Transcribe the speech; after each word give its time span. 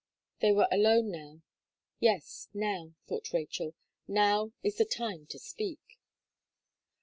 They 0.39 0.51
were 0.51 0.67
alone, 0.71 1.43
"yes, 1.99 2.47
now," 2.55 2.95
thought 3.07 3.33
Rachel, 3.33 3.75
"now 4.07 4.51
is 4.63 4.77
the 4.79 4.85
time 4.85 5.27
to 5.27 5.37
speak." 5.37 5.99